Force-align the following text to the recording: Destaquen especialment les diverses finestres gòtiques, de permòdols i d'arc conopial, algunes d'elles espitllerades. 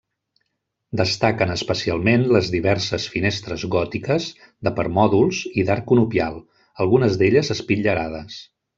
Destaquen 1.01 1.51
especialment 1.55 2.25
les 2.37 2.49
diverses 2.55 3.05
finestres 3.17 3.67
gòtiques, 3.77 4.27
de 4.69 4.75
permòdols 4.81 5.45
i 5.65 5.69
d'arc 5.71 5.89
conopial, 5.95 6.45
algunes 6.87 7.21
d'elles 7.23 7.57
espitllerades. 7.61 8.45